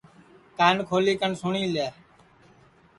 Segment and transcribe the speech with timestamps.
[0.57, 1.87] کان کھولی کن سُٹؔی لے